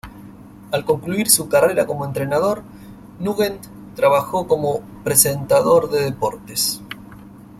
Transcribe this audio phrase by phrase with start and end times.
[0.71, 2.63] Al concluir su carrera como entrenador,
[3.19, 6.81] Nugent trabajó como presentador de deportes.